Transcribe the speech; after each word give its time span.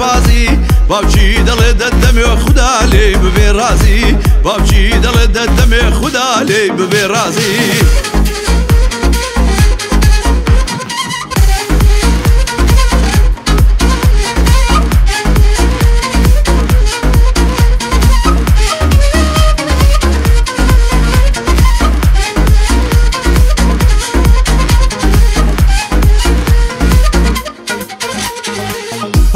بازی 0.00 0.46
باوچی 0.88 1.26
دڵێ 1.48 1.70
دەدەمێ 1.80 2.28
خدا 2.42 2.72
لێ 2.92 3.06
ببێ 3.22 3.48
رازی 3.58 4.02
باوچی 4.44 4.80
دڵێ 5.04 5.26
دەدەمێ 5.36 5.84
خدا 5.98 6.28
لێ 6.48 6.62
ببێ 6.78 7.04
رازی. 7.12 7.58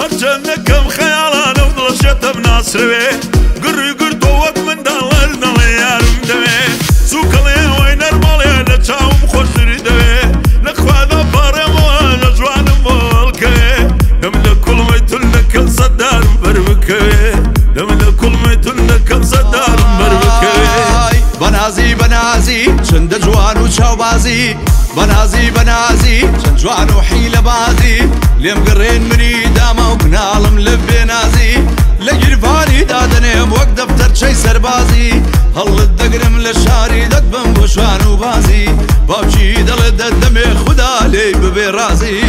هەرچەندەکەم 0.04 0.84
خەیاڵانە 0.96 1.64
و 1.68 1.70
دڵشێتم 1.78 2.36
ناسروێ 2.48 3.06
گڕی 3.62 3.90
گرد 4.00 4.22
و 4.28 4.30
وەک 4.42 4.56
منداڵەر 4.66 5.30
دەڵێ 5.42 5.68
یارم 5.80 6.16
دەوێ 6.28 6.58
سوکەڵێ 7.10 7.58
وی 7.76 7.92
نەرماڵێ 8.02 8.50
لە 8.68 8.76
چاوم 8.86 9.18
خۆشتری 9.32 9.78
دەوێ 9.86 10.16
لە 10.64 10.72
خوادا 10.80 11.20
پارێمەوە 11.32 11.96
لە 12.22 12.28
جوانم 12.38 12.78
مڵکەوێ 12.86 13.72
دەم 14.22 14.34
لە 14.46 14.52
کوڵمەی 14.64 15.02
تون 15.10 15.24
دەکەم 15.34 15.66
سەدارم 15.78 16.32
بەرمکەوێ 16.42 17.16
دەم 17.76 17.88
لە 18.00 18.10
کوڵمەی 18.20 18.56
تون 18.64 18.78
دەکەم 18.90 19.22
سەدارم 19.32 19.90
بەرمکەوێ 19.98 20.66
بەنازی 21.40 21.90
بەنازی 22.00 22.62
چنددە 22.86 23.18
جوان 23.24 23.56
و 23.62 23.66
چاوبازی 23.76 24.42
بەنازی 24.96 25.44
بەنازی 25.56 26.18
چەند 26.40 26.56
جوان 26.62 26.88
و 26.96 26.98
حی 27.08 27.24
لە 27.34 27.40
بازی 27.48 27.98
لێم 28.42 28.60
گەڕێن 28.66 29.04
منی 29.10 29.43
داما 29.64 29.88
و 29.92 29.96
کناڵم 30.02 30.56
لە 30.66 30.74
بێنازی 30.86 31.52
لە 32.06 32.12
گیرباری 32.22 32.80
دادنێم 32.92 33.50
وەک 33.56 33.70
دەفتەر 33.78 34.10
چەی 34.18 34.34
سەربازی 34.42 35.10
هەڵت 35.58 35.90
دەگرم 36.00 36.34
لە 36.44 36.52
شاری 36.64 37.02
دەت 37.12 37.26
بم 37.32 37.48
بۆ 37.56 37.64
شوان 37.74 38.02
و 38.10 38.16
بازی 38.22 38.66
باوچی 39.08 39.46
دەڵێت 39.68 39.94
دە 40.00 40.08
دەمێ 40.22 40.48
خوددا 40.62 40.94
لێی 41.12 41.32
ببێ 41.42 41.66
ڕازی. 41.76 42.20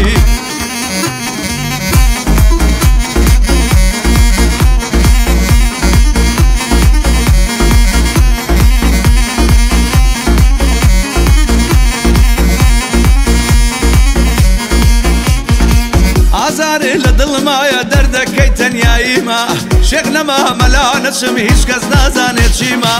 دڵمایە 17.35 17.81
دەردەکەی 17.91 18.49
تەنیاییمە 18.59 19.41
شێخ 19.89 20.05
نەما 20.15 20.39
مەلا 20.59 20.85
نەچم 21.05 21.35
هیچ 21.47 21.61
کەس 21.69 21.83
نازانێت 21.93 22.51
چیمە 22.57 22.95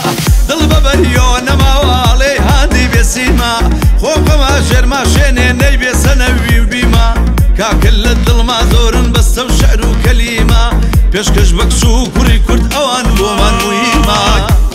دڵ 0.50 0.60
بەبەریۆ 0.72 1.30
نەماواڵێ 1.48 2.34
هاندی 2.48 2.86
بێسیمە 2.92 3.54
خۆمقەما 4.02 4.52
ژێرما 4.68 5.02
شوێنێ 5.14 5.48
نەی 5.62 5.76
بێسەنەوی 5.82 6.58
و 6.62 6.66
بیمە 6.72 7.08
کاکل 7.60 7.98
لە 8.06 8.14
دڵما 8.26 8.60
زۆرن 8.72 9.08
بەستەم 9.14 9.50
شەر 9.60 9.80
و 9.88 9.92
کەلیمە 10.04 10.64
پێشکەش 11.12 11.50
بەکس 11.58 11.82
و 11.90 11.94
کوڕی 12.16 12.38
کورد 12.46 12.66
ئەوان 12.76 13.08
بۆمان 13.18 13.58
ویمە 13.70 14.22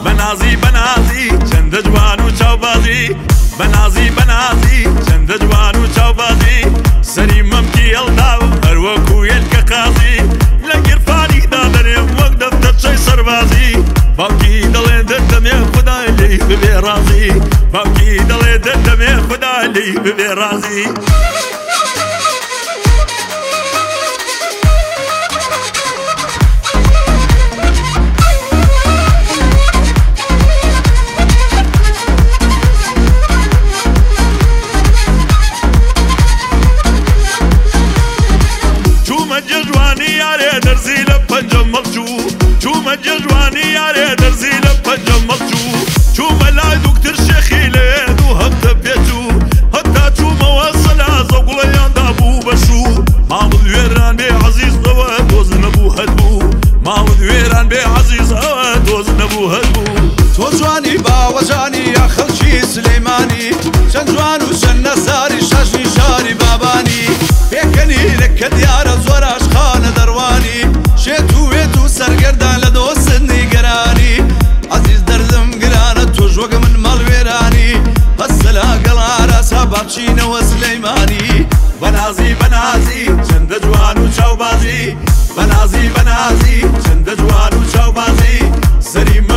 بەنازی 0.05 0.55
بەنازی 0.63 1.27
چەندە 1.49 1.81
جوان 1.87 2.19
و 2.25 2.29
چاوبازی 2.39 3.03
بەنازی 3.59 4.09
بەنازی 4.17 4.81
چەندە 5.07 5.37
جوان 5.43 5.75
و 5.83 5.85
چاوبازی 5.97 6.61
سەری 7.13 7.41
مەمکی 7.51 7.89
هەڵداوە 7.99 8.50
همکی 17.81 18.13
دڵێ 18.31 18.55
دەدەمێ 18.67 19.13
خدا 19.29 19.55
لی 19.75 19.89
ببێ 20.05 20.31
ڕازی. 20.39 20.83
جوانی 39.69 40.11
یارێ 40.25 40.53
دەرزی 40.65 40.99
لە 41.09 41.17
شو 41.21 41.63
مەڵچوو 41.73 42.19
چوومە 42.63 42.95
جەژوانی 43.05 43.67
یارێ 43.79 44.00
خۆجانی 61.41 61.85
یا 61.97 62.07
خەڵکی 62.15 62.53
سلەیمانی 62.75 63.47
چەند 63.93 64.09
جوان 64.15 64.41
و 64.45 64.49
چەند 64.61 64.81
نەزاری 64.89 65.41
شەژنی 65.49 65.87
شاری 65.97 66.35
بابانی 66.41 67.05
پێکەنی 67.51 68.03
لەکە 68.23 68.49
دیارە 68.57 68.95
زۆر 69.07 69.23
عشخانە 69.35 69.91
دەروانی 69.99 70.61
شێت 71.03 71.31
و 71.37 71.41
وێت 71.51 71.75
و 71.81 71.83
سەرگەردان 71.97 72.57
لە 72.65 72.71
دۆستنی 72.77 73.43
گەرانی 73.53 74.15
عزیز 74.77 75.01
دەردم 75.09 75.49
گرانە 75.63 76.05
تۆش 76.15 76.35
وەگە 76.41 76.59
من 76.63 76.75
مەڵوێرانی 76.85 77.73
هەسەلا 78.21 78.69
گەڵاراسا 78.85 79.63
باچینەوە 79.73 80.41
سلەیمانی 80.51 81.27
بەنازی 81.81 82.31
بەنازی 82.41 83.05
چەندە 83.27 83.57
جوان 83.65 83.97
و 84.03 84.05
چاوبازی 84.17 84.83
بەنازی 85.37 85.85
بەنازی 85.95 86.59
چەندە 86.85 87.13
جوان 87.21 87.53
و 87.61 87.61
چاوبازی 87.73 88.39
سەری 88.93 89.21
من 89.21 89.30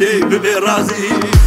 علي 0.00 0.20
براسي 0.20 1.37